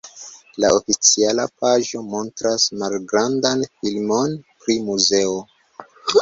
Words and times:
La 0.63 0.69
oficiala 0.77 1.43
paĝo 1.63 2.01
montras 2.13 2.65
malgrandan 2.85 3.63
filmon 3.83 4.35
pri 4.65 4.79
muzeo. 4.89 5.39